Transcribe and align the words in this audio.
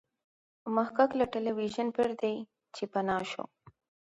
محقق 0.73 1.09
له 1.19 1.25
ټلویزیون 1.33 1.87
پردې 1.95 2.33
چې 2.75 2.83
پناه 2.91 3.23
شو. 3.31 3.43